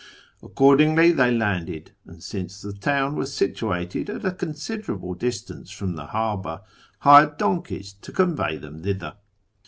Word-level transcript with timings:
Accordingly, 0.41 1.11
they 1.11 1.29
landed, 1.29 1.91
and, 2.07 2.23
since 2.23 2.59
the 2.63 2.73
town 2.73 3.15
was 3.15 3.31
situated 3.35 4.09
at 4.09 4.25
a 4.25 4.31
considerable 4.31 5.13
distance 5.13 5.69
from 5.69 5.93
the 5.95 6.07
harbour, 6.07 6.61
hired 7.01 7.37
donkeys 7.37 7.93
to 8.01 8.11
convey 8.11 8.57
them 8.57 8.81
thither. 8.81 9.13